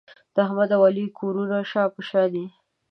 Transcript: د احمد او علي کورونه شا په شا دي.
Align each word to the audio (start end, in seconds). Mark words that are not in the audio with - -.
د 0.33 0.35
احمد 0.45 0.69
او 0.77 0.81
علي 0.87 1.05
کورونه 1.19 1.57
شا 1.71 1.83
په 1.93 2.01
شا 2.09 2.23
دي. 2.33 2.45